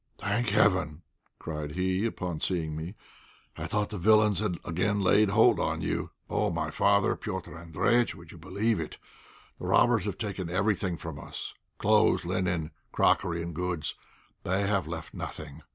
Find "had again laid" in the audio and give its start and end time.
4.39-5.29